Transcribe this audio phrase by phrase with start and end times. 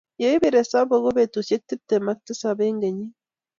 [0.21, 3.11] ye ipir esabu ko betushe tepte m ak tisap eng kenyii.